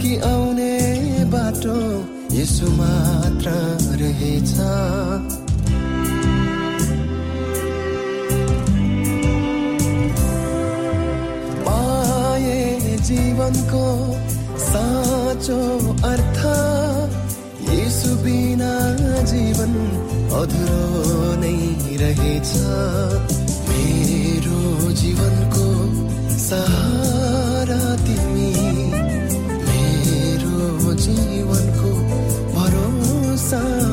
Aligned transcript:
कि 0.00 0.16
आउने 0.26 0.74
बाटो 1.32 1.78
यसो 2.32 2.68
मात्र 2.72 3.50
रहेछ। 4.00 4.52
पाए 11.66 12.56
जीवनको 13.08 13.84
साँचो 14.64 15.60
अर्थ 16.12 16.40
यसो 17.70 18.14
बिना 18.24 18.72
जीवन 19.32 19.72
अधुरो 20.40 20.84
नै 21.42 21.56
रहेछ। 22.02 22.52
मेरो 23.68 24.92
जीवनको 25.02 25.68
सहा 26.40 27.09
जीवनको 31.14 31.90
भरोसा। 32.54 33.89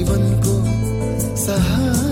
जीवनको 0.00 0.54
सहारा। 1.36 2.09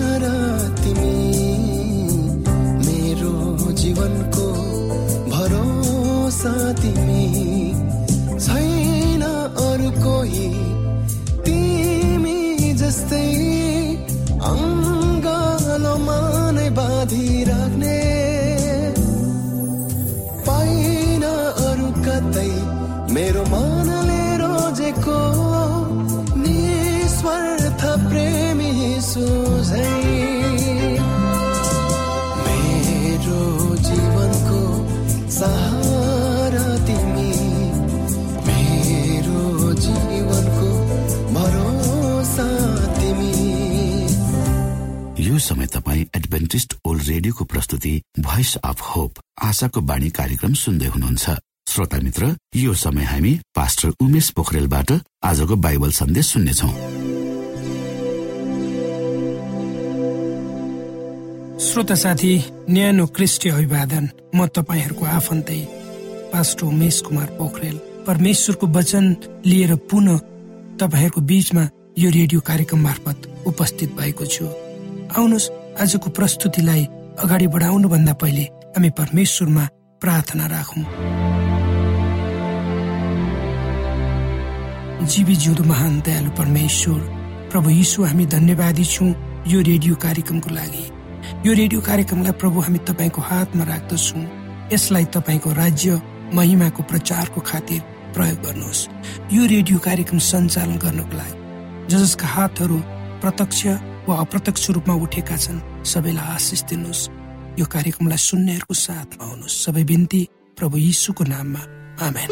रेडियोको 47.29 47.45
प्रस्तुति 47.45 47.93
भोइस 48.19 48.55
अफ 48.65 48.81
होप 48.81 49.19
आशाको 49.37 49.81
बाणी 49.85 50.09
कार्यक्रम 50.09 50.53
सुन्दै 50.55 50.87
हुनुहुन्छ। 50.87 51.25
श्रोता 51.69 51.97
मित्र 52.01 52.23
यो 52.57 52.73
समय 52.73 53.05
हामी 53.05 53.33
पास्टर 53.53 53.89
उमेश 54.01 54.29
पोखरेलबाट 54.33 54.89
आजको 55.21 55.55
बाइबल 55.55 55.91
सन्देश 55.93 56.25
सुन्नेछौ। 56.25 56.69
श्रोता 61.61 61.95
साथी 61.95 62.33
न्यानो 62.67 63.05
क्रिस्टी 63.13 63.49
अभिवादन 63.49 64.09
म 64.33 64.47
तपाईँहरूको 64.49 65.05
आफन्तै 65.05 65.61
पास्टर 66.33 66.65
उमेश 66.65 67.01
कुमार 67.05 67.29
पोखरेल। 67.37 67.77
परमेश्वरको 68.09 68.65
वचन 68.73 69.05
लिएर 69.45 69.75
पुनः 69.85 70.17
तपाईँहरूको 70.81 71.21
बीचमा 71.21 71.69
यो 71.99 72.09
रेडियो 72.09 72.39
कार्यक्रम 72.41 72.79
मार्फत 72.81 73.17
उपस्थित 73.45 73.89
भएको 73.93 74.25
छु। 74.25 74.45
आउनुहोस् 75.13 75.51
आजको 75.77 76.09
प्रस्तुतिलाई 76.09 76.85
अगाडि 77.19 77.47
बढाउनुभन्दा 77.53 78.13
पहिले 78.21 78.43
हामी 78.75 78.89
परमेश्वरमा 78.95 79.63
प्रार्थना 80.01 80.45
राखौँ। 80.47 80.83
जीवी 85.05 85.35
जिउँदो 85.35 85.63
महान 85.63 85.99
दयालु 86.05 86.31
परमेश्वर 86.39 86.99
प्रभु 87.51 87.69
यीशु 87.69 88.03
हामी 88.03 88.25
धन्यवादी 88.25 88.85
छौँ 88.85 89.09
यो 89.47 89.59
रेडियो 89.61 89.95
कार्यक्रमको 89.95 90.49
लागि। 90.49 90.85
यो 91.45 91.51
रेडियो 91.53 91.81
कार्यक्रमलाई 91.81 92.39
प्रभु 92.39 92.59
हामी 92.59 92.79
तपाईँको 92.87 93.21
हातमा 93.21 93.63
राख्दछौँ। 93.63 94.23
यसलाई 94.73 95.05
तपाईँको 95.15 95.49
राज्य 95.59 96.01
महिमाको 96.33 96.83
प्रचारको 96.83 97.41
खातिर 97.41 97.81
प्रयोग 98.15 98.39
गर्नुहोस्। 98.45 98.87
यो 99.35 99.45
रेडियो 99.45 99.77
कार्यक्रम 99.87 100.19
सञ्चालन 100.23 100.77
गर्नको 100.85 101.17
लागि 101.19 101.35
जसका 101.91 102.27
हातहरू 102.27 102.77
प्रत्यक्ष 103.21 103.61
वा 104.09 104.15
अप्रत्यक्ष 104.17 104.69
रूपमा 104.75 104.93
उठेका 105.05 105.37
छन् 105.37 105.61
सबैलाई 105.85 106.27
आशिष 106.35 106.61
दिनुहोस्। 106.69 107.09
यो 107.59 107.65
कार्यक्रमलाई 107.65 108.17
सुन्नेहरूको 108.17 108.73
साथमा 108.75 109.23
आउनुहोस् 109.25 109.61
सबै 109.63 109.83
बिन्ती 109.85 110.21
प्रभु 110.57 110.77
यीशुको 110.77 111.23
नाममा। 111.23 111.61
आमेन। 112.07 112.29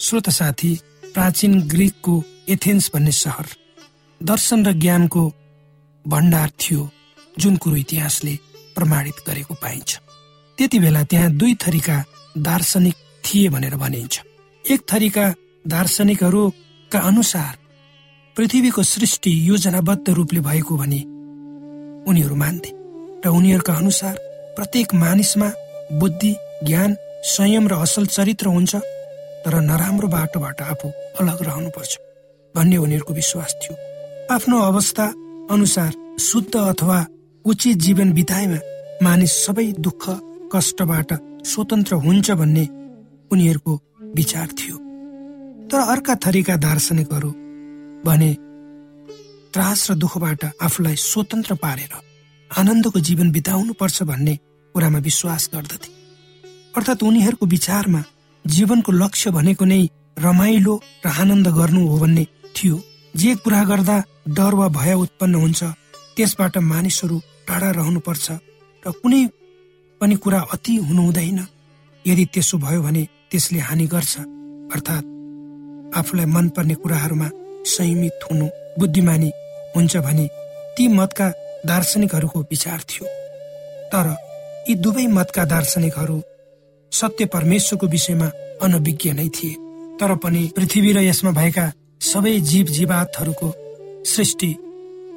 श्रोत 0.00 0.28
साथी 0.30 0.72
प्राचीन 1.14 1.52
ग्रिकको 1.68 2.14
एथेन्स 2.48 2.90
भन्ने 2.94 3.12
सहर 3.12 3.46
दर्शन 4.20 4.66
र 4.66 4.72
ज्ञानको 4.72 5.22
भण्डार 6.04 6.50
थियो 6.60 6.82
जुन 7.38 7.56
कुरो 7.56 7.76
इतिहासले 7.76 8.34
प्रमाणित 8.74 9.16
गरेको 9.26 9.54
पाइन्छ। 9.54 9.90
त्यति 10.58 10.78
बेला 10.78 11.02
त्यहाँ 11.04 11.30
दुई 11.30 11.54
थरीका 11.54 11.96
दार्शनिक 12.38 12.96
थिए 13.24 13.48
भनेर 13.48 13.76
भनिन्छ। 13.76 14.14
एक 14.64 14.80
थरीका 14.92 15.24
दार्शनिकहरूका 15.66 16.98
अनुसार 16.98 17.54
पृथ्वीको 18.36 18.82
सृष्टि 18.82 19.32
योजनाबद्ध 19.48 20.10
रूपले 20.10 20.40
भएको 20.40 20.76
भनी 20.76 21.00
उनीहरू 22.10 22.36
मान्थे 22.36 22.70
र 23.24 23.28
उनीहरूका 23.28 23.74
अनुसार 23.74 24.14
प्रत्येक 24.56 24.94
मानिसमा 24.94 25.48
बुद्धि 25.92 26.34
ज्ञान 26.64 26.96
संयम 27.24 27.68
र 27.68 27.74
असल 27.74 28.06
चरित्र 28.06 28.46
हुन्छ 28.46 28.76
तर 29.44 29.60
नराम्रो 29.60 30.08
बाटोबाट 30.08 30.60
आफू 30.62 30.88
अलग 31.20 31.42
रहनुपर्छ 31.42 31.98
भन्ने 32.54 32.76
उनीहरूको 32.76 33.14
विश्वास 33.14 33.54
थियो। 33.62 33.74
आफ्नो 34.34 34.60
अवस्था 34.60 35.06
अनुसार 35.50 35.92
शुद्ध 36.20 36.56
अथवा 36.56 37.04
उचित 37.44 37.76
जीवन 37.78 38.12
बिताएमा 38.12 38.58
मानिस 39.02 39.32
सबै 39.46 39.66
दुःख 39.80 40.04
कष्टबाट 40.54 41.12
स्वतन्त्र 41.46 41.94
हुन्छ 42.06 42.30
भन्ने 42.30 42.64
उनीहरूको 43.32 43.80
विचार 44.16 44.48
थियो। 44.58 44.85
तर 45.70 45.80
अर्का 45.92 46.14
थरीका 46.26 46.56
दार्शनिकहरू 46.56 47.30
भने 48.06 48.32
त्रास 49.52 49.90
र 49.90 49.94
दुःखबाट 49.94 50.44
आफूलाई 50.62 50.96
स्वतन्त्र 50.96 51.54
पारेर 51.62 51.94
आनन्दको 52.50 53.00
जीवन 53.00 53.30
बिताउनु 53.32 53.72
पर्छ 53.80 54.02
भन्ने 54.02 54.34
कुरामा 54.74 54.98
विश्वास 54.98 55.48
गर्दथे। 55.54 55.90
अर्थात् 56.76 57.02
उनीहरूको 57.02 57.46
विचारमा 57.46 58.02
जीवनको 58.44 58.92
लक्ष्य 58.92 59.30
भनेको 59.30 59.64
नै 59.64 59.80
रमाइलो 60.18 60.74
र 61.06 61.08
आनन्द 61.22 61.48
गर्नु 61.58 61.86
हो 61.88 61.96
भन्ने 61.98 62.24
थियो। 62.56 62.76
जे 63.14 63.34
कुरा 63.42 63.62
गर्दा 63.64 63.96
डर 64.36 64.54
वा 64.54 64.68
भय 64.68 64.94
उत्पन्न 64.94 65.34
हुन्छ 65.34 65.62
त्यसबाट 66.16 66.58
मानिसहरू 66.70 67.16
टाढा 67.48 67.70
रहनुपर्छ 67.80 68.26
र 68.82 68.92
कुनै 69.02 69.22
पनि 70.00 70.16
कुरा 70.22 70.40
अति 70.54 70.76
हुनु 70.86 71.02
हुँदैन 71.02 71.40
यदि 72.04 72.24
त्यसो 72.34 72.58
भयो 72.58 72.82
भने 72.82 73.02
त्यसले 73.30 73.58
हानि 73.58 73.86
गर्छ 73.86 74.14
अर्थात् 74.74 75.15
आफूलाई 75.94 76.26
मनपर्ने 76.26 76.74
कुराहरूमा 76.74 77.28
संयमित 77.64 78.24
हुनु 78.30 78.46
बुद्धिमानी 78.78 79.30
हुन्छ 79.76 79.96
भने 79.96 80.26
ती 80.76 80.88
मतका 80.88 81.28
दार्शनिकहरूको 81.66 82.40
विचार 82.40 82.80
थियो। 82.88 83.06
तर 83.92 84.06
यी 84.68 84.74
दुवै 84.74 85.06
मतका 85.06 85.44
दार्शनिकहरू 85.44 86.22
सत्य 86.92 87.24
परमेश्वरको 87.26 87.86
विषयमा 87.86 88.26
अनभिज्ञ 88.62 89.12
नै 89.12 89.28
थिए। 89.28 89.54
तर 90.00 90.14
पनि 90.14 90.42
पृथ्वी 90.56 90.92
र 90.92 90.98
यसमा 91.02 91.30
भएका 91.30 91.72
सबै 92.00 92.40
जीव 92.40 92.66
जीवातहरूको 92.66 93.48
सृष्टि 94.06 94.50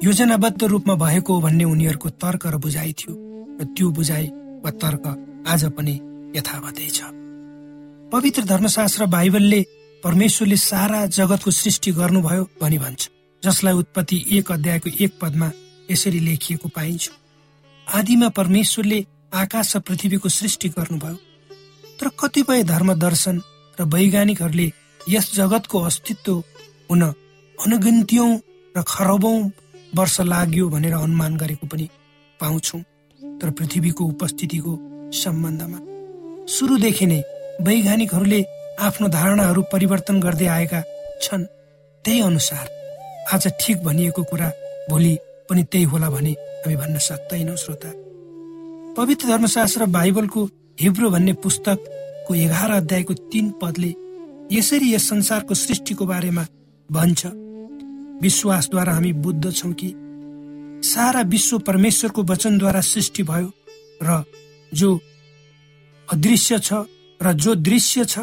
योजनाबद्ध 0.04 0.62
रूपमा 0.64 0.94
भएको 0.94 1.40
भन्ने 1.40 1.64
उनीहरूको 1.64 2.08
तर्क 2.08 2.46
र 2.46 2.56
बुझाइ 2.56 2.92
थियो 2.92 3.14
र 3.60 3.64
त्यो 3.76 3.90
बुझाइ 3.90 4.26
वा 4.64 4.70
तर्क 4.70 5.04
आज 5.48 5.64
पनि 5.76 5.94
यथावतै 6.36 6.88
छ। 6.88 7.00
पवित्र 8.12 8.42
धर्मशास्त्र 8.44 9.06
बाइबलले 9.06 9.60
परमेश्वरले 10.04 10.56
सारा 10.56 11.06
जगतको 11.06 11.50
सृष्टि 11.50 11.90
गर्नुभयो 11.92 12.44
भनी 12.60 12.78
भन्छ 12.78 13.08
जसलाई 13.42 13.74
उत्पत्ति 13.74 14.16
एक 14.32 14.52
अध्यायको 14.52 14.90
एक 15.04 15.12
पदमा 15.20 15.50
यसरी 15.90 16.20
लेखिएको 16.20 16.68
पाइन्छ। 16.68 17.10
आदिमा 17.86 18.28
परमेश्वरले 18.28 18.98
आकाश 19.34 19.76
र 19.76 19.80
पृथ्वीको 19.80 20.28
सृष्टि 20.28 20.68
गर्नुभयो। 20.68 21.16
तर 22.00 22.08
कतिपय 22.20 22.62
धर्म 22.64 22.92
दर्शन 22.94 23.40
र 23.78 23.84
वैज्ञानिकहरूले 23.84 24.72
यस 25.08 25.34
जगतको 25.34 25.78
अस्तित्व 25.80 26.32
हुन 26.90 27.02
अनगिन्त्यौं 27.58 28.30
र 28.74 28.82
खरबौं 28.88 29.38
वर्ष 29.94 30.20
लाग्यो 30.20 30.68
भनेर 30.68 30.94
अनुमान 30.94 31.36
गरेको 31.36 31.66
पनि 31.66 31.88
पाउँछौ। 32.40 32.78
तर 33.40 33.50
पृथ्वीको 33.50 34.04
उपस्थितिको 34.04 34.72
सम्बन्धमा। 35.14 35.78
सुरुदेखि 36.48 37.06
नै 37.06 37.20
वैज्ञानिकहरूले 37.60 38.40
आफ्नो 38.80 39.08
धारणाहरू 39.08 39.62
परिवर्तन 39.72 40.18
गर्दै 40.20 40.46
आएका 40.48 40.80
छन् 41.22 41.44
त्यही 42.04 42.20
अनुसार 42.22 42.66
आज 43.34 43.46
ठिक 43.60 43.82
भनिएको 43.84 44.22
कुरा 44.30 44.48
भोलि 44.90 45.12
पनि 45.48 45.62
त्यही 45.72 45.84
होला 45.92 46.08
भने 46.10 46.30
हामी 46.64 46.76
भन्न 46.76 46.98
सक्दैनौँ 46.98 47.56
श्रोता। 47.56 47.90
पवित्र 48.96 49.28
धर्मशास्त्र 49.28 49.86
बाइबलको 49.96 50.44
हिब्रो 50.80 51.10
भन्ने 51.10 51.32
पुस्तकको 51.44 52.34
एघार 52.34 52.70
अध्यायको 52.70 53.14
तीन 53.28 53.50
पदले 53.60 53.92
यसरी 54.52 54.92
यस 54.94 55.08
संसारको 55.10 55.54
सृष्टिको 55.54 56.06
बारेमा 56.06 56.46
भन्छ। 56.88 57.26
विश्वासद्वारा 58.24 58.92
हामी 58.92 59.12
बुद्ध 59.20 59.52
छौँ 59.52 59.72
कि 59.74 59.92
सारा 60.88 61.20
विश्व 61.28 61.58
परमेश्वरको 61.68 62.22
वचनद्वारा 62.32 62.80
सृष्टि 62.88 63.22
भयो 63.28 63.48
र 64.02 64.22
जो 64.72 64.98
अदृश्य 66.08 66.58
छ 66.58 66.84
र 67.20 67.32
जो 67.44 67.54
दृश्य 67.60 68.04
छ 68.04 68.18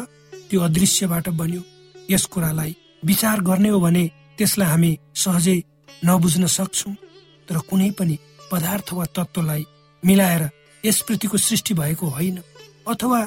त्यो 0.48 0.60
अदृश्यबाट 0.60 1.28
बन्यो। 1.38 1.62
यस 2.10 2.24
कुरालाई 2.32 2.76
विचार 3.04 3.40
गर्ने 3.40 3.68
हो 3.68 3.80
भने 3.80 4.04
त्यसलाई 4.38 4.68
हामी 4.68 4.92
सहजै 5.14 5.58
नबुझ्न 6.04 6.46
सक्छौँ। 6.48 6.94
तर 7.48 7.58
कुनै 7.68 7.90
पनि 7.98 8.18
पदार्थ 8.52 8.92
वा 8.92 9.04
तत्त्वलाई 9.16 9.64
मिलाएर 10.02 10.42
यस 10.84 11.00
पृथ्वीको 11.08 11.36
सृष्टि 11.38 11.74
भएको 11.74 12.06
होइन। 12.06 12.38
अथवा 12.88 13.20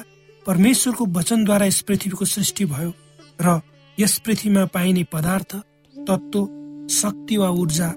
परमेश्वरको 0.46 1.04
वचनद्वारा 1.06 1.66
यस 1.66 1.80
पृथ्वीको 1.88 2.24
सृष्टि 2.24 2.64
भयो 2.64 2.92
र 3.40 3.60
यस 3.98 4.18
पृथ्वीमा 4.18 4.64
पाइने 4.74 5.04
पदार्थ 5.12 5.54
तत्त्व 5.96 6.40
शक्ति 6.90 7.36
वा 7.36 7.48
ऊर्जा 7.60 7.88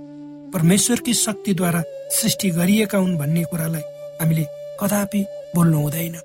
परमेश्वरकी 0.53 1.13
शक्तिद्वारा 1.15 1.81
सृष्टि 2.11 2.49
गरिएका 2.49 2.97
हुन् 2.97 3.17
भन्ने 3.17 3.43
कुरालाई 3.43 3.81
हामीले 4.21 4.45
कदापि 4.81 5.21
बोल्नु 5.55 5.79
हुँदैन। 5.79 6.15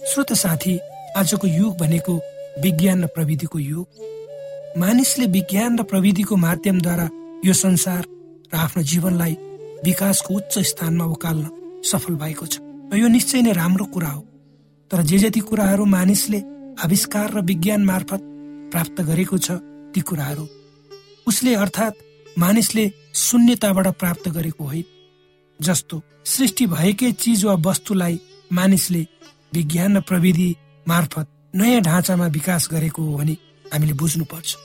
श्रोत 0.00 0.32
साथी 0.34 0.74
आजको 1.16 1.46
युग 1.46 1.76
भनेको 1.78 2.14
विज्ञान 2.62 3.02
र 3.04 3.06
प्रविधिको 3.06 3.58
युग। 3.58 3.86
मानिसले 4.78 5.26
विज्ञान 5.26 5.78
र 5.78 5.82
प्रविधिको 5.82 6.36
माध्यमद्वारा 6.36 7.08
यो 7.44 7.52
संसार 7.54 8.04
र 8.52 8.56
आफ्नो 8.56 8.82
जीवनलाई 8.82 9.34
विकासको 9.84 10.34
उच्च 10.34 10.58
स्थानमा 10.70 11.04
उकाल्न 11.04 11.82
सफल 11.84 12.14
भएको 12.14 12.46
छ। 12.46 12.60
र 12.92 12.96
यो 12.96 13.08
निश्चय 13.08 13.42
नै 13.42 13.52
राम्रो 13.52 13.84
कुरा 13.86 14.08
हो। 14.08 14.22
तर 14.90 15.02
जे 15.02 15.18
जति 15.18 15.40
कुराहरू 15.40 15.84
मानिसले 15.86 16.38
आविष्कार 16.84 17.34
र 17.34 17.40
विज्ञान 17.42 17.84
मार्फत 17.84 18.22
प्राप्त 18.72 19.00
गरेको 19.00 19.38
छ 19.38 19.58
ती 19.94 20.00
कुराहरू 20.00 20.46
उसले 21.26 21.54
अर्थात् 21.54 22.02
मानिसले 22.38 22.90
शून्यताबाट 23.16 23.86
प्राप्त 23.98 24.28
गरेको 24.28 24.64
होइन। 24.64 24.84
जस्तो 25.60 26.02
सृष्टि 26.24 26.66
भएकै 26.66 27.12
चिज 27.12 27.44
वा 27.44 27.54
वस्तुलाई 27.66 28.20
मानिसले 28.52 29.06
विज्ञान 29.54 29.96
र 29.96 30.00
प्रविधि 30.00 30.50
मार्फत 30.88 31.26
नयाँ 31.54 31.80
ढाँचामा 31.80 32.26
विकास 32.26 32.68
गरेको 32.72 33.02
हो 33.02 33.16
भने 33.18 33.32
हामीले 33.72 33.92
बुझ्नुपर्छ। 33.92 34.56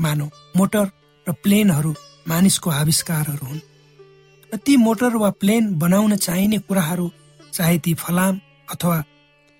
मानव 0.00 0.30
मोटर 0.56 0.86
र 1.26 1.32
प्लेनहरू 1.42 1.94
मानिसको 2.28 2.70
आविष्कारहरू 2.70 3.46
हुन्। 3.46 3.60
र 4.54 4.56
ती 4.56 4.76
मोटर 4.76 5.16
वा 5.16 5.30
प्लेन 5.30 5.78
बनाउन 5.78 6.16
चाहिने 6.16 6.58
कुराहरू 6.58 7.10
चाहे 7.52 7.78
ती 7.78 7.94
फलाम 7.94 8.40
अथवा 8.72 8.98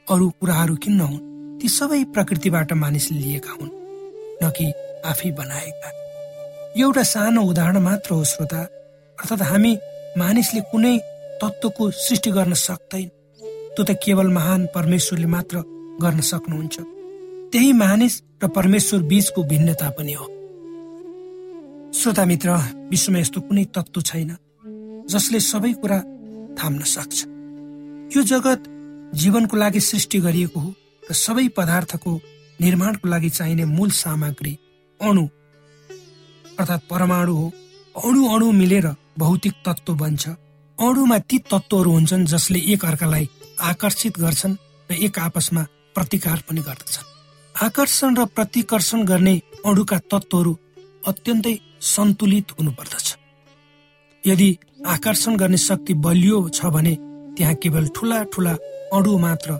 अरू 0.07 0.29
कुराहरू 0.31 0.75
किन 0.77 0.95
नहुन् 0.97 1.61
ती 1.61 1.69
सबै 1.69 2.05
प्रकृतिबाट 2.15 2.73
मानिसले 2.73 3.19
लिएका 3.19 3.53
हुन् 3.61 3.71
न 4.43 4.51
कि 4.51 4.67
आफै 5.07 5.31
बनाएका। 5.31 5.89
एउटा 6.81 7.03
सानो 7.03 7.43
उदाहरण 7.43 7.79
मात्र 7.79 8.15
हो 8.15 8.25
श्रोता। 8.25 8.61
अर्थात् 9.19 9.43
हामी 9.43 9.73
मानिसले 10.19 10.61
कुनै 10.71 10.97
तत्त्वको 11.43 11.91
सृष्टि 11.91 12.31
गर्न 12.31 12.55
सक्दैन 12.55 13.09
त्यो 13.75 13.83
त 13.85 13.91
केवल 14.05 14.29
महान 14.29 14.67
परमेश्वरले 14.75 15.27
मात्र 15.27 15.57
गर्न 16.03 16.21
सक्नुहुन्छ। 16.21 16.77
त्यही 17.53 17.73
मानिस 17.73 18.15
र 18.43 18.49
परमेश्वर 18.49 19.03
बीचको 19.03 19.43
भिन्नता 19.43 19.89
पनि 19.91 20.13
हो। 20.13 20.27
श्रोता 21.93 22.25
मित्र 22.25 22.49
विश्वमा 22.91 23.19
यस्तो 23.19 23.41
कुनै 23.41 23.65
तत्त्व 23.75 24.01
छैन 24.01 24.31
जसले 25.11 25.41
सबै 25.41 25.73
कुरा 25.83 25.99
थाम्न 26.59 26.83
सक्छ। 26.87 27.19
यो 28.15 28.23
जगत 28.23 28.61
जीवनको 29.15 29.57
लागि 29.57 29.81
सृष्टि 29.81 30.19
गरिएको 30.21 30.61
हो 30.61 30.71
र 31.11 31.13
सबै 31.15 31.47
पदार्थको 31.57 32.13
निर्माणको 32.61 33.09
लागि 33.09 33.31
चाहिने 33.31 33.65
मूल 33.67 33.91
सामग्री 33.91 34.53
अणु 35.01 35.25
अर्थात् 36.59 36.89
परमाणु 36.91 37.35
हो। 37.35 37.47
अणु 38.05 38.21
अणु 38.35 38.47
मिलेर 38.53 38.87
भौतिक 39.19 39.55
तत्त्व 39.67 39.95
बन्छ। 39.95 40.29
अणुमा 40.79 41.19
ती 41.29 41.39
तत्त्वहरू 41.51 41.91
हुन्छन् 41.93 42.25
जसले 42.27 42.59
एक 42.73 42.85
अर्कालाई 42.85 43.29
आकर्षित 43.61 44.19
गर्छन् 44.19 44.61
र 44.91 44.95
एक 45.07 45.19
आपसमा 45.19 45.63
प्रतिकार 45.95 46.39
पनि 46.49 46.61
गर्दछन् 46.69 47.09
आकर्षण 47.55 48.17
र 48.17 48.25
प्रतिकर्षण 48.37 49.05
गर्ने 49.05 49.35
अणुका 49.67 49.99
तत्त्वहरू 50.11 50.53
अत्यन्तै 51.09 51.55
सन्तुलित 51.95 52.53
हुनुपर्दछ। 52.59 53.07
यदि 54.25 54.49
आकर्षण 54.87 55.37
गर्ने 55.37 55.57
शक्ति 55.59 55.95
बलियो 56.05 56.49
छ 56.49 56.67
भने 56.75 56.95
त्यहाँ 57.37 57.55
केवल 57.63 57.87
ठुला 57.97 58.23
ठुला 58.33 58.55
अणु 58.97 59.19
मात्र। 59.19 59.59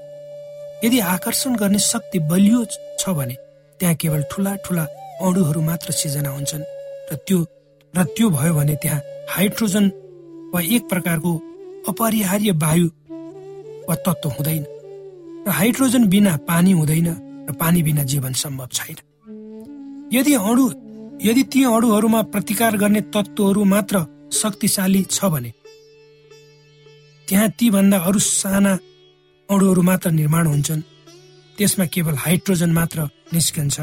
यदि 0.85 0.99
आकर्षण 1.15 1.57
गर्ने 1.57 1.79
शक्ति 1.93 2.19
बलियो 2.31 2.65
छ 3.01 3.09
भने 3.19 3.37
त्यहाँ 3.81 3.95
केवल 4.01 4.23
ठुला 4.33 4.55
ठुला 4.65 4.85
अणुहरू 5.27 5.61
मात्र 5.61 5.93
सिर्जना 5.93 6.31
हुन्छन् 6.31 6.65
र 7.13 7.17
त्यो 7.27 7.39
र 7.95 8.05
त्यो 8.17 8.29
भयो 8.31 8.55
भने 8.55 8.75
त्यहाँ 8.83 9.01
हाइड्रोजन 9.31 9.87
वा 10.55 10.61
एक 10.77 10.89
प्रकारको 10.91 11.33
अपरिहार्य 11.89 12.51
वायु 12.63 12.87
वा 13.89 13.95
तत्त्व 14.07 14.29
हुँदैन। 14.37 14.65
र 15.47 15.51
हाइड्रोजन 15.51 16.05
बिना 16.09 16.37
पानी 16.49 16.73
हुँदैन 16.73 17.09
र 17.49 17.53
पानी 17.61 17.83
बिना 17.83 18.03
जीवन 18.05 18.33
सम्भव 18.33 18.69
छैन। 18.73 18.97
यदि 20.13 20.35
अणु 20.35 20.65
यदि 21.25 21.43
ती 21.53 21.61
अणुहरूमा 21.65 22.21
प्रतिकार 22.33 22.77
गर्ने 22.77 23.01
तत्त्वहरू 23.15 23.65
मात्र 23.65 23.97
शक्तिशाली 24.33 25.03
छ 25.11 25.25
भने 25.33 25.53
त्यहाँ 27.29 27.49
ती 27.59 27.71
भन्दा 27.71 27.99
अरू 28.09 28.19
साना 28.19 28.73
अणुहरू 29.49 29.83
मात्र 29.83 30.11
निर्माण 30.11 30.47
हुन्छन्। 30.47 30.83
त्यसमा 31.59 31.85
केवल 31.95 32.15
हाइड्रोजन 32.25 32.71
मात्र 32.73 33.09
निस्कन्छ। 33.35 33.81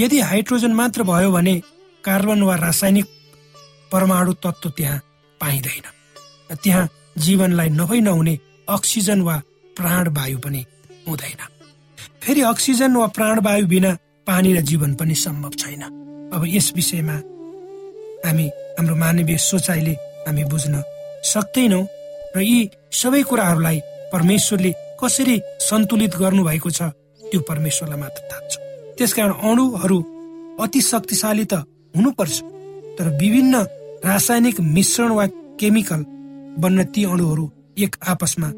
यदि 0.00 0.18
हाइड्रोजन 0.20 0.72
मात्र 0.74 1.02
भयो 1.02 1.30
भने 1.32 1.54
कार्बन 2.04 2.42
वा 2.42 2.54
रासायनिक 2.56 3.06
परमाणु 3.92 4.32
तत्त्व 4.44 4.70
त्यहाँ 4.76 4.98
पाइँदैन। 5.40 5.86
त्यहाँ 6.54 6.88
जीवनलाई 7.18 7.68
नभई 7.70 8.00
नहुने 8.00 8.38
अक्सिजन 8.68 9.20
वा 9.22 9.36
प्राणवायु 9.76 10.38
पनि 10.38 10.64
हुँदैन। 11.08 11.42
फेरि 12.22 12.40
अक्सिजन 12.42 12.96
वा 12.96 13.06
प्राणवायु 13.16 13.66
बिना 13.66 13.90
पानी 14.26 14.52
र 14.56 14.60
जीवन 14.60 14.94
पनि 14.94 15.14
सम्भव 15.14 15.52
छैन। 15.60 15.82
अब 16.34 16.42
यस 16.46 16.72
विषयमा 16.76 17.16
हामी 18.26 18.46
हाम्रो 18.78 18.94
मानवीय 18.96 19.38
सोचाइले 19.38 19.94
हामी 20.26 20.44
बुझ्न 20.50 20.82
सक्दैनौँ 21.24 21.84
र 22.36 22.40
यी 22.42 22.58
सबै 22.92 23.22
कुराहरूलाई 23.22 23.78
परमेश्वरले 24.12 24.72
कसरी 25.00 25.36
सन्तुलित 25.60 26.16
गर्नुभएको 26.16 26.70
छ 26.70 26.82
त्यो 27.30 27.40
परमेश्वरलाई 27.48 28.00
मात्र 28.00 28.22
थाहा 28.30 28.48
छ। 28.50 28.52
त्यसकारण 28.98 29.32
अणुहरू 29.48 29.98
अति 30.64 30.80
शक्तिशाली 30.82 31.44
त 31.44 31.54
हुनुपर्छ 31.96 32.36
तर 32.98 33.08
विभिन्न 33.20 33.54
रासायनिक 34.04 34.60
मिश्रण 34.60 35.10
वा 35.18 35.26
केमिकल 35.60 36.02
बन्न 36.62 36.84
ती 36.94 37.04
अणुहरू 37.04 37.50
एक 37.78 37.96
आपसमा 38.08 38.48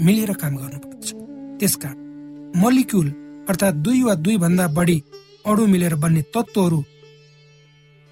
मिलेर 0.00 0.32
काम 0.42 0.56
गर्नुपर्छ 0.56 1.12
त्यसकारण 1.60 2.60
मलिक्युल 2.62 3.08
अर्थात् 3.48 3.82
दुई 3.84 4.02
वा 4.02 4.14
दुई 4.24 4.36
भन्दा 4.44 4.66
बढी 4.78 4.98
अणु 5.46 5.66
मिलेर 5.66 5.94
बन्ने 6.02 6.22
तत्त्वहरू 6.34 6.82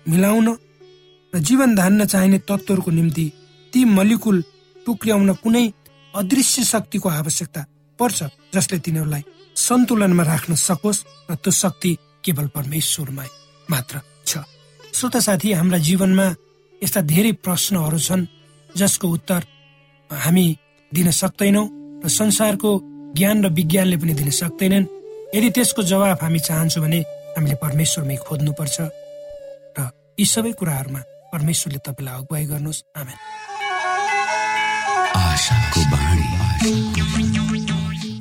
मिलाउन 0.07 0.49
र 1.33 1.39
जीवन 1.39 1.75
धान्न 1.75 2.05
चाहिने 2.05 2.39
तत्त्वहरूको 2.49 2.91
निम्ति 2.91 3.27
ती 3.73 3.85
मलिकुल 3.97 4.43
टुक्र्याउन 4.87 5.33
कुनै 5.43 5.67
अदृश्य 6.15 6.65
शक्तिको 6.65 7.09
आवश्यकता 7.09 7.67
पर्छ 7.99 8.19
जसले 8.55 8.79
तिनीहरूलाई 8.79 9.23
सन्तुलनमा 9.57 10.23
राख्न 10.23 10.55
सकोस् 10.69 11.05
र 11.31 11.35
त्यो 11.35 11.53
शक्ति 11.63 11.97
केवल 12.25 12.47
परमेश्वरमा 12.57 13.25
मात्र 13.69 14.01
छ। 14.27 14.39
श्रोता 14.95 15.21
साथी 15.21 15.53
हाम्रा 15.53 15.79
जीवनमा 15.79 16.27
यस्ता 16.83 17.01
धेरै 17.13 17.33
प्रश्नहरू 17.45 17.99
छन् 17.99 18.27
जसको 18.77 19.09
उत्तर 19.09 19.41
हामी 20.11 20.47
दिन 20.95 21.11
सक्दैनौँ 21.11 21.67
र 22.05 22.09
संसारको 22.09 22.71
ज्ञान 23.17 23.45
र 23.45 23.49
विज्ञानले 23.49 23.97
पनि 23.97 24.15
दिन 24.15 24.31
सक्दैनन्। 24.31 24.87
यदि 25.35 25.51
त्यसको 25.51 25.83
जवाब 25.83 26.19
हामी 26.23 26.39
चाहन्छौँ 26.39 26.83
भने 26.85 27.01
हामीले 27.37 27.57
परमेश्वरमै 27.65 28.17
खोज्नुपर्छ। 28.17 28.77
र 29.79 29.91
यी 30.21 30.27
सबै 30.27 30.53
कुराहरूमा 30.53 31.01
परमेश्वरले 31.33 31.81
तपाईँलाई 31.87 32.15
अगुवाई 32.15 32.45
गर्नुहोस्। 32.45 32.85
आमेन। 32.97 33.19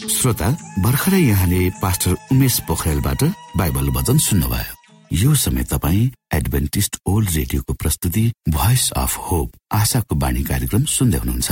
श्रोता 0.08 0.50
भर्खरै 0.80 1.22
यहाँले 1.22 1.70
पास्टर 1.82 2.12
उमेश 2.32 2.60
पोखरेलबाट 2.68 3.22
बाइबल 3.58 3.90
वचन 3.90 4.18
सुन्नुभयो। 4.18 4.74
यो 5.12 5.34
समय 5.36 5.64
तपाईँ 5.64 6.12
एडभेन्टिस्ट 6.34 6.98
ओल्ड 7.06 7.30
रेडियोको 7.36 7.74
प्रस्तुति 7.74 8.26
भोइस 8.50 8.92
अफ 8.96 9.18
होप 9.18 9.50
आशाको 9.72 10.16
बाणी 10.16 10.44
कार्यक्रम 10.44 10.84
सुन्दै 10.88 11.18
हुनुहुन्छ। 11.18 11.52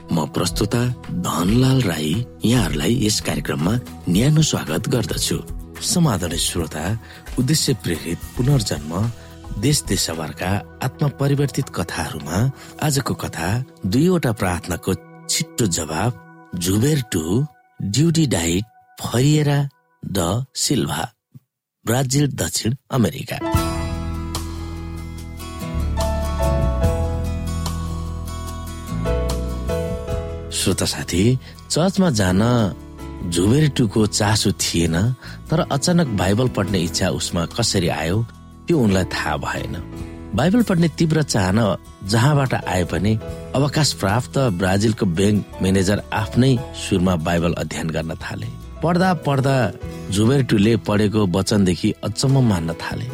म 0.11 0.25
प्रस्तुता 0.35 0.81
धनलाल 1.25 1.81
राई 1.81 2.13
यहाँहरूलाई 2.45 2.93
यस 3.05 3.19
कार्यक्रममा 3.27 3.73
न्यानो 4.09 4.41
स्वागत 4.41 4.87
गर्दछु। 4.93 5.37
समाधान 5.81 6.35
श्रोता 6.37 6.83
उद्देश्य 7.39 7.73
प्रेरित 7.83 8.19
पुनर्जन्म 8.37 8.91
देश 9.63 9.81
देशभरका 9.89 10.51
आत्मा 10.83 11.07
परिवर्तित 11.21 11.69
कथाहरूमा 11.75 12.37
आजको 12.83 13.13
कथा 13.23 13.47
दुईवटा 13.87 14.31
प्रार्थनाको 14.41 14.93
छिट्टो 15.31 15.65
जवाब 15.79 16.11
जुबेर 16.59 17.01
टु 17.11 17.23
ड्युटी 17.79 18.27
डाइट 18.35 18.65
फरिएरा 18.97 19.59
द 20.03 20.45
सिल्भा 20.63 21.11
ब्राजिल 21.85 22.27
दक्षिण 22.35 22.75
अमेरिका। 22.91 23.37
श्रोता 30.61 30.85
साथी 30.85 31.23
चर्चमा 31.69 32.09
जान 32.19 32.41
झुबेरटुको 33.33 34.05
चासो 34.07 34.51
थिएन 34.61 34.95
तर 35.49 35.59
अचानक 35.71 36.07
बाइबल 36.21 36.47
पढ्ने 36.55 36.79
इच्छा 36.83 37.09
उसमा 37.17 37.45
कसरी 37.57 37.87
आयो 37.89 38.17
त्यो 38.67 38.77
उनलाई 38.79 39.05
थाहा 39.13 39.35
भएन। 39.45 39.75
बाइबल 40.35 40.61
पढ्ने 40.69 40.87
तीव्र 40.97 41.23
चाहना 41.23 41.65
जहाँबाट 42.11 42.53
आए 42.53 42.83
पनि 42.91 43.17
अवकाश 43.55 43.93
प्राप्त 44.01 44.37
ब्राजिलको 44.59 45.05
ब्याङ्क 45.17 45.61
म्यानेजर 45.61 46.03
आफ्नै 46.13 46.51
सुरमा 46.81 47.15
बाइबल 47.25 47.53
अध्ययन 47.63 47.89
गर्न 47.95 48.15
थाले। 48.21 48.47
पढ्दा 48.83 49.13
पढ्दा 49.25 49.55
झुबेरटुले 50.13 50.75
पढेको 50.87 51.25
वचनदेखि 51.37 51.93
अचम्म 52.03 52.45
मान्न 52.49 52.73
थाले। 52.81 53.07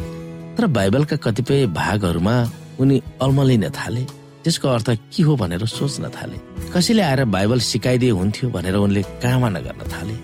तर 0.56 0.66
बाइबलका 0.76 1.16
कतिपय 1.24 1.66
भागहरूमा 1.80 2.36
उनी 2.80 3.02
अल्मलिन 3.22 3.68
थाले। 3.78 4.06
त्यसको 4.48 4.68
अर्थ 4.68 4.88
के 5.12 5.22
हो 5.22 5.36
भनेर 5.36 5.64
सोच्न 5.68 6.08
थाले। 6.08 6.36
कसैले 6.72 7.02
आएर 7.04 7.24
बाइबल 7.28 7.60
सिकाइदिए 7.60 8.10
हुन्थ्यो 8.16 8.48
भनेर 8.48 8.76
उनले 8.80 9.02
कामना 9.20 9.60
गर्न 9.60 9.82
थाले। 9.92 10.14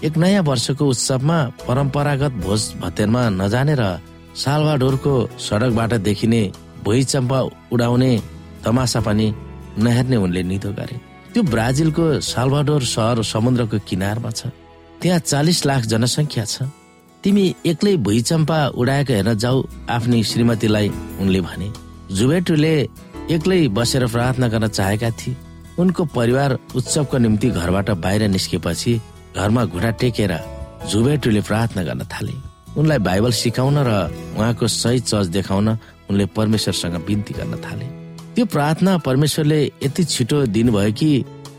एक 0.00 0.16
नयाँ 0.16 0.42
वर्षको 0.48 0.84
उत्सवमा 0.88 1.38
परम्परागत 1.68 2.32
भोज 2.40 2.62
भतेरमा 2.80 3.22
नजाने 3.36 3.74
र 3.76 3.84
सालवाडोरको 4.32 5.14
सडकबाट 5.36 5.92
देखिने 6.08 6.40
भुइँ 6.84 7.04
चम्पा 7.04 7.40
उडाउने 7.72 8.12
तमासा 8.64 9.00
पनि 9.04 9.26
नहेर्ने 9.76 10.16
उनले 10.16 10.42
निधो 10.42 10.72
गरे। 10.72 10.96
त्यो 11.32 11.42
ब्राजिलको 11.52 12.06
सालवाडोर 12.24 12.82
सहर 12.96 13.22
समुद्रको 13.28 13.78
किनारमा 13.84 14.30
छ। 14.30 14.48
त्यहाँ 15.04 15.20
चालिस 15.20 15.66
लाख 15.68 15.82
जनसङ्ख्या 15.92 16.44
छ। 16.44 16.72
तिमी 17.24 17.44
एक्लै 17.66 17.96
भुइँचम्पा 18.00 18.58
उडाएको 18.72 19.12
हेर्न 19.12 19.34
जाऊ 19.36 19.56
आफ्नी 19.90 20.22
श्रीमतीलाई 20.24 20.88
उनले 21.20 21.40
भने। 21.40 21.68
जुबेटुले 22.16 22.76
एक्लै 23.30 23.68
बसेर 23.74 24.06
प्रार्थना 24.06 24.48
गर्न 24.48 24.68
चाहेका 24.68 25.10
थिए। 25.10 25.36
उनको 25.78 26.04
परिवार 26.14 26.50
उत्सवको 26.76 27.18
निम्ति 27.18 27.48
घरबाट 27.50 27.90
बाहिर 28.04 28.22
निस्केपछि 28.28 28.92
घरमा 29.36 29.64
घुँडा 29.64 29.90
टेकेर 30.00 30.32
जुबेटुले 30.90 31.40
प्रार्थना 31.40 31.82
गर्न 31.82 32.02
थाले। 32.06 32.34
उनलाई 32.78 32.98
बाइबल 32.98 33.32
सिकाउन 33.32 33.76
र 33.82 33.90
उहाँको 34.38 34.66
सही 34.66 34.98
चर्च 35.00 35.26
देखाउन 35.36 35.68
उनले 36.10 36.26
परमेश्वरसँग 36.36 36.96
बिन्ती 37.06 37.34
गर्न 37.34 37.54
थाले। 37.64 37.86
त्यो 38.34 38.44
प्रार्थना 38.46 38.96
परमेश्वरले 39.02 39.60
यति 39.82 40.04
छिटो 40.04 40.46
दिनुभयो 40.46 40.92
कि 40.92 41.10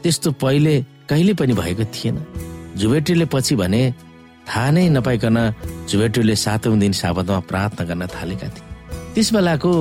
त्यस्तो 0.03 0.31
पहिले 0.41 0.73
कहिले 1.09 1.33
पनि 1.33 1.53
भएको 1.53 1.85
थिएन। 1.93 2.15
जुबेटुले 2.79 3.25
पछि 3.27 3.55
भने 3.55 3.81
थाहा 4.47 4.69
नै 4.71 4.89
नपाइकन 4.95 5.37
जुबेटुले 5.89 6.35
सातौं 6.35 6.79
दिन 6.79 6.91
साबतमा 6.95 7.39
प्रार्थना 7.51 7.83
गर्न 7.89 8.07
थालेका 8.07 8.47
थिए। 8.47 8.65
त्यस 9.13 9.33
बेलाको 9.33 9.71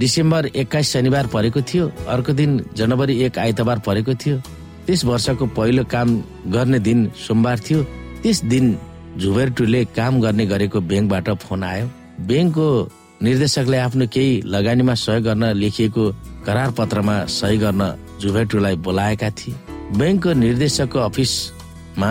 डिसेम्बर 0.00 0.46
एक्काइस 0.46 0.92
शनिबार 0.92 1.26
परेको 1.26 1.60
थियो। 1.62 1.90
अर्को 2.08 2.32
दिन 2.32 2.64
जनवरी 2.76 3.20
एक 3.22 3.38
आइतबार 3.38 3.78
परेको 3.78 4.14
थियो। 4.14 4.36
त्यस 4.86 5.04
वर्षको 5.04 5.46
पहिलो 5.46 5.84
काम 5.84 6.08
गर्ने 6.46 6.78
दिन 6.78 7.10
सोमबार 7.26 7.58
थियो। 7.58 7.82
त्यस 8.22 8.44
दिन 8.44 8.76
झुबेरटुले 9.18 9.84
काम 9.96 10.20
गर्ने 10.20 10.46
गरेको 10.46 10.80
ब्याङ्कबाट 10.80 11.30
फोन 11.30 11.62
आयो। 11.62 11.86
ब्याङ्कको 12.20 12.68
निर्देशकले 13.22 13.78
आफ्नो 13.78 14.06
केही 14.06 14.42
लगानीमा 14.44 14.94
सहयोग 14.94 15.24
गर्न 15.24 15.44
लेखिएको 15.56 16.04
करार 16.46 16.70
पत्रमा 16.70 17.24
सही 17.24 17.58
गर्न 17.58 17.82
जुभेटुलाई 18.20 18.76
बोलाएका 18.76 19.30
थिए। 19.30 19.54
ब्याङ्कको 19.96 20.32
निर्देशकको 20.32 20.98
अफिसमा 20.98 22.10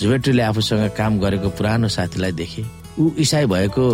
जुभेटुले 0.00 0.42
आफूसँग 0.42 0.90
काम 0.98 1.18
गरेको 1.18 1.48
पुरानो 1.48 1.88
साथीलाई 1.88 2.32
देखे। 2.32 2.64
ऊ 2.98 3.10
इसाई 3.18 3.46
भएको 3.46 3.86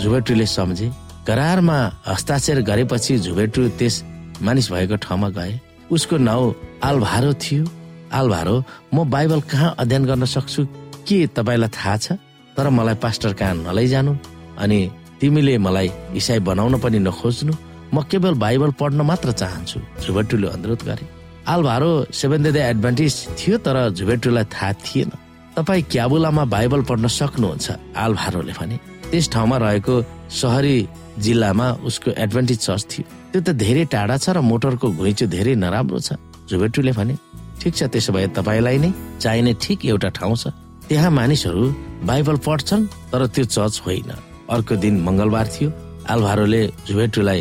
जुभेटुले 0.00 0.46
सम्झे। 0.46 0.90
करारमा 1.26 1.78
हस्ताक्षर 2.06 2.60
गरेपछि 2.60 3.18
झुबेटु 3.18 3.68
त्यस 3.78 4.02
मानिस 4.42 4.70
भएको 4.72 4.96
ठाउँमा 4.96 5.28
गए। 5.28 5.60
उसको 5.90 6.16
नाउँ 6.16 6.54
आलभारो 6.84 7.32
थियो। 7.34 7.64
आलभारो 8.12 8.56
म 8.94 9.04
बाइबल 9.10 9.40
कहाँ 9.50 9.74
अध्ययन 9.78 10.04
गर्न 10.04 10.24
सक्छु? 10.24 10.64
के 11.08 11.26
तपाईँलाई 11.36 11.68
थाहा 11.68 11.96
छ? 11.96 12.12
तर 12.56 12.68
मलाई 12.68 12.94
पास्टर 13.02 13.32
कहाँ 13.32 13.54
नलैजानु। 13.66 14.16
अनि 14.58 14.78
तिमीले 15.20 15.58
मलाई 15.58 15.90
इसाई 16.16 16.38
बनाउन 16.40 16.78
पनि 16.80 16.98
नखोज्नु। 16.98 17.52
म 17.94 18.02
केवल 18.10 18.34
बाइबल 18.34 18.70
पढ्न 18.80 19.00
मात्र 19.00 19.32
चाहन्छु 19.32 19.80
झुबेटुले 20.04 20.48
अनुरोध 20.48 20.82
गरे। 20.84 21.06
आलभारो 21.48 21.90
सेभेन 22.12 22.52
डे 22.52 22.60
एडभान्टेज 22.60 23.14
थियो 23.38 23.56
तर 23.64 23.76
झुबेटुलाई 23.90 24.44
थाहा 24.44 24.72
थिएन। 24.84 25.10
तपाईँ 25.56 25.82
क्याबुलामा 25.92 26.44
बाइबल 26.44 26.82
पढ्न 26.88 27.06
सक्नुहुन्छ 27.08 27.66
आलभारोले 27.96 28.52
भने। 28.60 28.76
त्यस 29.10 29.30
ठाउँमा 29.32 29.56
रहेको 29.64 29.94
सहरी 30.40 30.76
जिल्लामा 31.24 31.66
उसको 31.88 32.10
एडभान्टेज 32.24 32.58
चर्च 32.58 32.82
थियो 32.90 33.04
त्यो 33.32 33.40
त 33.40 33.48
धेरै 33.62 33.84
टाढा 33.94 34.16
छ 34.16 34.36
र 34.36 34.40
मोटरको 34.50 34.86
घुइँचो 34.92 35.26
धेरै 35.34 35.54
नराम्रो 35.64 35.98
छ। 36.00 36.16
झुबेटुले 36.48 36.92
भने 36.98 37.14
ठिक 37.60 37.72
छ 37.74 37.82
त्यसो 37.92 38.12
भए 38.12 38.26
तपाईँलाई 38.38 38.78
नै 38.78 38.90
चाहिने 39.20 39.52
ठिक 39.62 39.78
एउटा 39.92 40.08
ठाउँ 40.18 40.36
छ। 40.36 40.54
त्यहाँ 40.88 41.10
मानिसहरू 41.10 41.64
बाइबल 42.08 42.36
पढ्छन् 42.46 42.86
तर 43.12 43.26
त्यो 43.34 43.44
चर्च 43.44 43.74
होइन। 43.84 44.10
अर्को 44.48 44.74
दिन 44.82 44.94
मंगलबार 45.06 45.46
थियो। 45.54 45.68
आलभारोले 46.08 46.62
झुबेटुलाई 46.88 47.40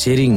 सेरिङ 0.00 0.32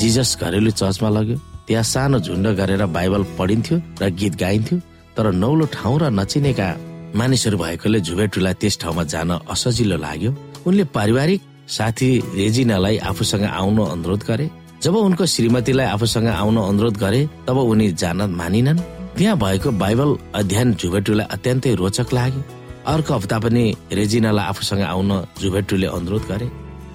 जिजस 0.00 0.30
घरेलु 0.42 0.70
चर्चमा 0.80 1.08
लग्यो। 1.16 1.36
त्यहाँ 1.66 1.84
सानो 1.92 2.18
झुन्ड 2.26 2.46
गरेर 2.58 2.82
बाइबल 2.96 3.22
पढिन्थ्यो 3.38 3.76
र 4.02 4.10
गीत 4.20 4.34
गाइन्थ्यो। 4.42 4.78
तर 5.16 5.26
नौलो 5.32 5.64
ठाउँ 5.72 5.98
र 6.00 6.04
नचिनेका 6.18 6.68
मानिसहरू 7.14 7.56
भएकोले 7.58 8.00
झुबेटुलाई 8.00 8.54
त्यस 8.60 8.78
ठाउँमा 8.80 9.04
जान 9.04 9.30
असजिलो 9.52 9.96
लाग्यो। 9.96 10.30
उनले 10.66 10.84
पारिवारिक 10.96 11.40
साथी 11.68 12.08
रेजिनालाई 12.36 12.96
आफूसँग 13.10 13.44
आउन 13.44 13.78
अनुरोध 13.86 14.22
गरे। 14.28 14.46
जब 14.82 14.94
उनको 14.96 15.24
श्रीमतीलाई 15.26 15.86
आफूसँग 15.86 16.26
आउन 16.26 16.56
अनुरोध 16.56 16.96
गरे 16.96 17.20
तब 17.46 17.56
उनी 17.58 17.92
जान 17.92 18.22
मानिनन्। 18.32 18.78
त्यहाँ 19.16 19.36
भएको 19.38 19.70
बाइबल 19.76 20.10
अध्ययन 20.34 20.74
झुबेटुलाई 20.74 21.26
अत्यन्तै 21.30 21.74
रोचक 21.74 22.08
लाग्यो। 22.12 22.42
अर्को 22.86 23.14
हप्ता 23.14 23.38
पनि 23.38 23.64
रेजिनालाई 23.92 24.46
आफूसँग 24.46 24.82
आउन 24.82 25.10
झुबेटुले 25.40 25.86
अनुरोध 25.86 26.24
गरे। 26.26 26.46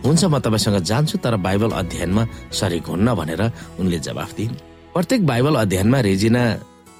हुन्छ 0.04 0.24
म 0.26 0.40
तपाईँसँग 0.40 0.78
जान्छु 0.82 1.18
तर 1.24 1.36
बाइबल 1.38 1.72
अध्ययनमा 1.72 2.24
सरेक 2.52 2.86
हुन्न 2.90 3.14
भनेर 3.16 3.42
उनले 3.80 4.00
जवाफ 4.00 4.36
दिइन्। 4.38 4.56
प्रत्येक 4.94 5.26
बाइबल 5.28 5.56
अध्ययनमा 5.56 6.00
रेजिना 6.00 6.44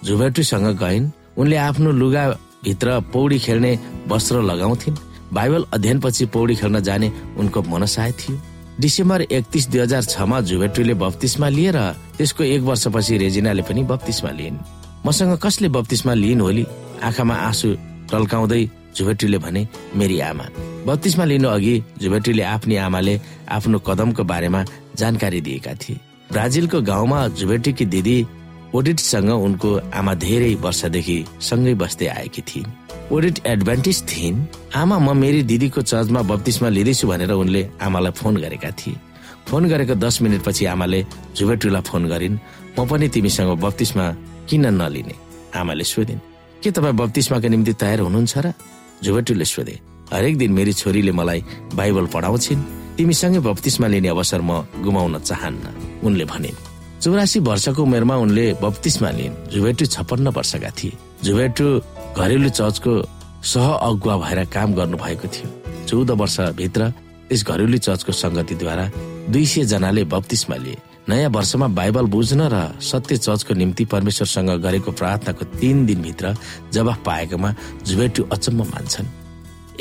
झुबेटुसँग 0.06 0.68
गइन्। 0.78 1.12
उनले 1.38 1.58
आफ्नो 1.58 1.92
लुगा 1.92 2.24
भित्र 2.64 3.00
पौडी 3.14 3.40
खेल्ने 3.40 3.78
वस्त्र 4.08 4.42
लगाउँथिन्। 4.42 4.96
बाइबल 5.34 5.66
अध्ययनपछि 5.74 6.26
पौडी 6.26 6.56
खेल्न 6.56 6.80
जाने 6.80 7.12
उनको 7.38 7.62
मनसाय 7.62 8.12
थियो। 8.12 8.40
डिसेम्बर 8.80 9.22
एकतिस 9.22 9.68
दुई 9.70 9.80
हजार 9.80 10.04
छमा 10.04 10.40
जुभेटुले 10.42 10.94
बत्तिसमा 10.94 11.48
लिएर 11.50 11.78
त्यसको 12.18 12.44
एक 12.44 12.62
वर्षपछि 12.62 13.18
रेजिनाले 13.18 13.62
पनि 13.62 13.84
बत्तिसमा 13.84 14.32
लिइन्। 14.32 14.58
मसँग 15.06 15.38
कसले 15.44 15.70
बत्तिसमा 15.70 16.14
लिइन् 16.14 16.42
होली 16.42 16.66
आँखामा 17.04 17.36
आँसु 17.36 17.76
टल्काउँदै 18.12 18.64
जुभेटुले 18.96 19.38
भने 19.38 19.68
मेरी 19.96 20.20
आमा। 20.20 20.46
बत्तिसमा 20.86 21.26
लिनु 21.26 21.50
अघि 21.50 21.76
जुभेटुले 22.02 22.44
आफ्नी 22.44 22.76
आमाले 22.76 23.20
आफ्नो 23.50 23.80
कदमको 23.80 24.24
बारेमा 24.24 24.64
जानकारी 24.96 25.42
दिएका 25.42 25.74
थिए। 25.74 26.00
ब्राजिलको 26.32 26.82
गाउँमा 26.82 27.28
जुभेटीकी 27.28 27.86
दिदी 27.86 28.18
ओडिटसँग 28.76 29.30
उनको 29.32 29.70
आमा 29.96 30.14
धेरै 30.20 30.54
वर्षदेखि 30.60 31.18
सँगै 31.42 31.74
बस्दै 31.82 32.08
आएकी 32.08 32.42
थिइन्। 32.42 32.72
ओडिट 33.12 33.38
एडभान्टेज 33.48 33.98
थिइन्। 34.12 34.38
आमा 34.76 34.98
म 35.00 35.16
मेरी 35.18 35.42
दिदीको 35.44 35.82
चर्चमा 35.82 36.22
बत्तिसमा 36.22 36.70
लिँदैछु 36.70 37.08
भनेर 37.08 37.32
उनले 37.32 37.62
आमालाई 37.82 38.12
फोन 38.12 38.36
गरेका 38.44 38.72
थिए। 38.80 39.00
फोन 39.48 39.64
गरेको 39.72 39.96
दस 39.96 40.22
मिनटपछि 40.22 40.66
आमाले 40.66 41.00
जुबेटुलाई 41.38 41.82
फोन 41.88 42.04
गरिन्। 42.12 42.40
म 42.76 42.86
पनि 42.86 43.08
तिमीसँग 43.08 43.52
बत्तिसमा 43.64 44.06
किन 44.50 44.66
नलिने? 44.76 45.16
आमाले 45.56 45.84
सोधिन् 45.84 46.20
के 46.62 46.70
तपाईँ 46.72 47.00
बत्तिसमाको 47.00 47.48
निम्ति 47.48 47.74
तयार 47.74 48.00
हुनुहुन्छ 48.04 48.36
र? 48.38 48.54
जुबेटुले 49.04 49.46
सोधे 49.46 49.76
हरेक 50.14 50.38
दिन 50.38 50.52
मेरी 50.52 50.74
छोरीले 50.74 51.12
मलाई 51.12 51.42
बाइबल 51.76 52.06
पढाउँछिन्। 52.12 52.62
तिमीसँगै 52.98 53.40
बत्तिसमा 53.40 53.88
लिने 53.88 54.10
अवसर 54.12 54.42
म 54.44 54.68
गुमाउन 54.84 55.20
चाहन्न। 55.24 55.66
उनले 56.04 56.26
भनिन् 56.26 56.77
चौरासी 57.02 57.40
वर्षको 57.40 57.82
उमेरमा 57.84 58.16
उनले 58.16 58.46
बत्तिसमा 58.62 59.10
लिइन् 59.12 59.36
जुबेटु 59.54 59.86
छप्पन्न 59.86 60.28
वर्षका 60.34 60.70
थिए। 60.78 60.98
जुबेटु 61.24 61.66
घरेलु 62.18 62.50
चर्चको 62.50 62.94
सह 63.44 63.66
अगुवा 63.88 64.16
भएर 64.18 64.40
काम 64.50 64.74
गर्नु 64.74 64.98
भएको 64.98 65.28
थियो। 65.28 65.48
चौध 65.86 66.12
वर्षभित्र 66.12 66.82
यस 67.32 67.44
घरेलु 67.46 67.78
चर्चको 67.78 68.12
संगतिद्वारा 68.12 68.86
दुई 69.30 69.46
सय 69.46 69.66
जनाले 69.72 70.04
बत्तिसमा 70.04 70.56
लिए। 70.56 70.78
नयाँ 71.10 71.30
वर्षमा 71.30 71.68
बाइबल 71.78 72.06
बुझ्न 72.12 72.42
र 72.52 72.58
सत्य 72.82 73.18
चर्चको 73.18 73.54
निम्ति 73.54 73.86
परमेश्वरसँग 73.86 74.50
गरेको 74.62 74.92
प्रार्थनाको 74.92 75.46
तीन 75.62 75.86
दिनभित्र 75.86 76.36
जवाफ 76.74 77.04
पाएकोमा 77.06 77.54
जुबेटु 77.86 78.24
अचम्म 78.34 78.64
मान्छन्। 78.74 79.08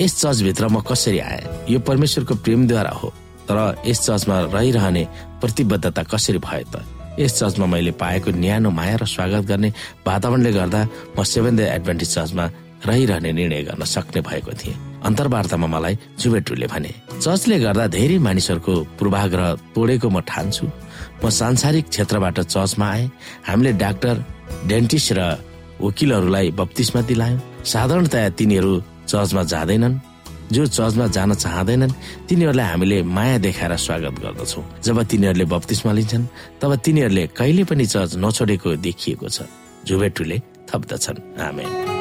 यस 0.00 0.20
चर्चभित्र 0.20 0.68
म 0.68 0.80
कसरी 0.84 1.18
आए? 1.18 1.66
यो 1.70 1.78
परमेश्वरको 1.80 2.34
प्रेमद्वारा 2.44 2.90
हो। 2.90 3.08
तर 3.48 3.82
यस 3.86 4.00
चर्चमा 4.06 4.40
रहिरहने 4.52 5.04
प्रतिबद्धता 5.40 6.02
कसरी 6.02 6.38
भयो 6.38 6.68
त? 6.70 6.84
यस 7.18 7.38
चर्चमा 7.38 7.66
मैले 7.66 7.90
पाएको 7.96 8.30
न्यानो 8.36 8.70
माया 8.70 8.96
र 9.00 9.04
स्वागत 9.08 9.44
गर्ने 9.48 9.68
वातावरणले 10.06 10.52
गर्दा 10.52 10.80
म 11.16 11.22
सेभेन 11.24 11.56
डे 11.56 11.64
एडभान्टेज 11.76 12.08
चर्चमा 12.14 12.44
रहिरहने 12.84 13.32
निर्णय 13.32 13.62
गर्न 13.72 13.84
सक्ने 13.88 14.20
भएको 14.20 14.52
थिएँ। 14.60 14.76
अन्तर्वार्तामा 15.08 15.66
मलाई 15.66 15.94
जुबेट्रुले 16.20 16.66
भने 16.68 16.92
चर्चले 17.24 17.58
गर्दा 17.64 17.86
धेरै 17.96 18.18
मानिसहरूको 18.20 18.74
पूर्वाग्रह 19.00 19.48
तोडेको 19.72 20.08
म 20.12 20.20
ठान्छु। 20.28 20.66
म 21.24 21.24
सांसारिक 21.40 21.88
क्षेत्रबाट 21.88 22.40
चर्चमा 22.52 22.86
आएँ। 22.86 23.10
हामीले 23.48 23.72
डाक्टर 23.80 24.14
डेन्टिस्ट 24.68 25.12
र 25.16 25.20
वकिलहरूलाई 25.80 26.46
बत्तिसमा 26.60 27.00
दिलायौँ 27.08 27.40
साधारणतया 27.64 28.28
तिनीहरू 28.36 28.72
चर्चमा 29.08 29.42
जाँदैनन्। 29.52 29.94
जो 30.52 30.66
चर्चमा 30.66 31.06
जान 31.06 31.34
चाहँदैनन् 31.34 31.92
तिनीहरूलाई 32.28 32.66
हामीले 32.66 33.02
माया 33.02 33.38
देखाएर 33.38 33.76
स्वागत 33.76 34.14
गर्दछौ। 34.22 34.62
जब 34.84 35.02
तिनीहरूले 35.02 35.44
बत्तिसमा 35.44 35.92
लिन्छन् 35.92 36.26
तब 36.60 36.76
तिनीहरूले 36.76 37.26
कहिले 37.26 37.64
पनि 37.64 37.86
चर्च 37.86 38.12
नछोडेको 38.16 38.76
देखिएको 38.76 39.28
छ। 39.28 39.42
झुबेटुले 39.86 40.38
थप्दछन्। 40.70 41.40
आमेन। 41.40 41.95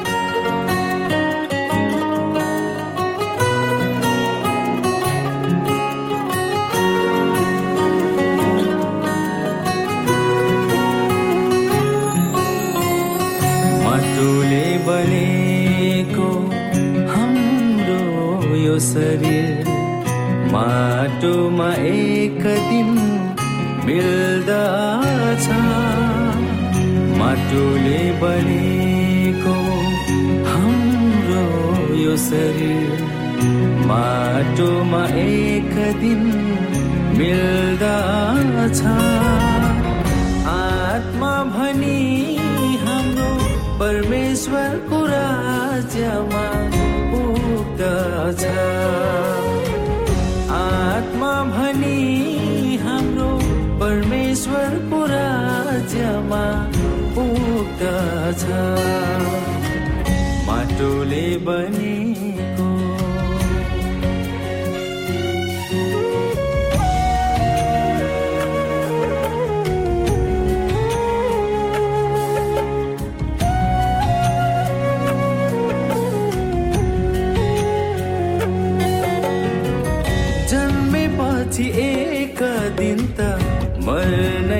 राज्यमा 55.76 56.44
पुग्दछ। 57.14 58.42
माटोले 60.48 61.26
बनेको 61.46 61.85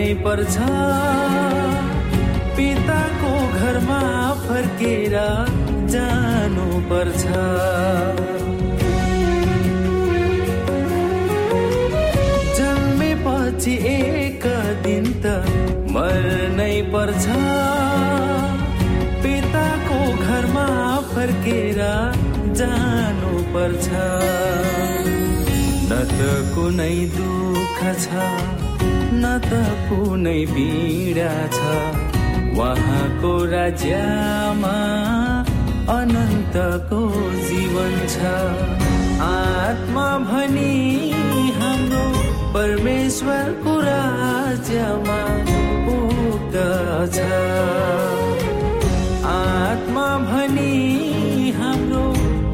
मर्नै 0.07 0.23
पर्छ। 0.25 0.57
पिताको 2.57 3.31
घरमा 3.59 4.03
फर्केर 4.43 5.15
जानु 5.95 6.67
पर्छ 6.91 7.23
जन्मेपछि 12.59 13.75
एक 13.95 14.47
दिन 14.87 15.11
त 15.25 15.35
मर्नै 15.97 16.77
पर्छ। 16.95 17.27
पिताको 19.27 19.99
घरमा 20.29 20.69
फर्केर 21.15 21.83
जानु 22.63 23.35
पर्छ 23.57 23.89
न 25.89 26.01
त 26.15 26.31
कुनै 26.55 26.95
दुःख 27.19 27.83
छ। 28.07 28.66
न 29.23 29.25
त 29.49 29.51
कुनै 29.89 30.41
पीडा 30.55 31.33
छ। 31.57 31.59
उहाँको 32.57 33.33
राज्यमा 33.53 34.77
अनन्तको 35.97 37.01
जीवन 37.49 37.95
छ। 38.15 38.33
आत्मा 39.27 40.07
भनी 40.29 40.73
हाम्रो 41.59 42.05
परमेश्वरको 42.57 43.75
राज्यमा 43.87 45.21
पुग्दछ 45.87 47.19
आत्मा 49.33 50.07
भनी 50.31 50.75
हाम्रो 51.59 52.05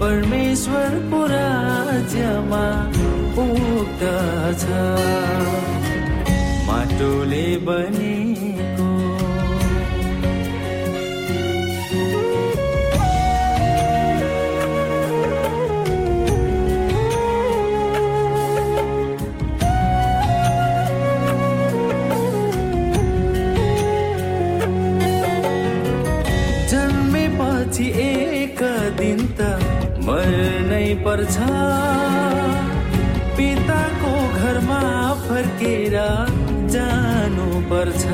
परमेश्वरको 0.03 1.21
राज्यमा 1.35 2.65
पुग्दछ 3.37 4.65
माटोले 7.03 7.47
बनेको। 7.67 8.89
जन्मेपछि 26.71 27.87
एक 28.05 28.61
दिन 28.99 29.19
त 29.39 29.41
मर्नै 30.07 30.87
पर्छ। 31.05 31.37
पिताको 33.37 34.15
घरमा 34.39 34.83
फर्केर 35.27 35.97
जानु 36.73 37.47
पर्छ 37.71 38.05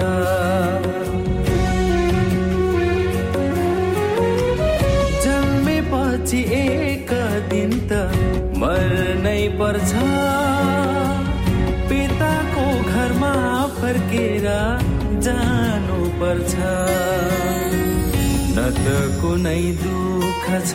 जन्मेपछि 5.24 6.40
एक 6.60 7.12
दिन 7.52 7.72
त 7.90 7.92
मर्नै 8.62 9.42
पर्छ। 9.60 9.92
पिताको 11.90 12.66
घरमा 12.94 13.34
फर्केर 13.78 14.48
जानु 15.28 16.00
पर्छ 16.22 16.54
न 18.56 18.66
त 18.82 18.98
कुनै 19.20 19.62
दुःख 19.84 20.46
छ 20.72 20.74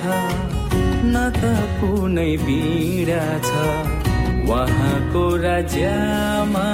न 1.04 1.16
त 1.42 1.54
कुनै 1.82 2.32
पीडा 2.46 3.26
छ। 3.50 3.52
उहाँको 4.54 5.24
राज्यमा 5.44 6.68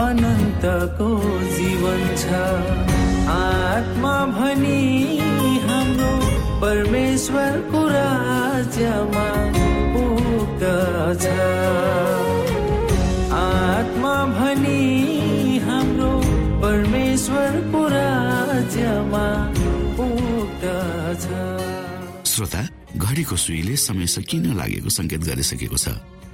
अनन्तको 0.00 1.10
जीवन 1.56 2.02
छ। 2.22 2.24
आत्मा 3.30 4.14
भनी 4.36 4.80
हाम्रो 5.66 6.12
परमेश्वरको 6.62 7.80
राज्यमा 7.88 9.26
पुग्दछ 9.94 11.24
आत्मा 13.40 14.14
भनी 14.38 14.82
हाम्रो 15.66 16.12
परमेश्वरको 16.64 17.80
राज्यमा 17.94 19.26
पुग्दछ 19.98 21.24
श्रोता 22.32 22.62
घडीको 22.96 23.36
सुईले 23.36 23.76
समय 23.76 24.06
सकिन 24.16 24.44
लागेको 24.58 24.90
संकेत 24.98 25.22
गरिसकेको 25.30 25.76
छ। 25.76 25.88